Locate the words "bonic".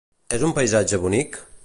1.05-1.39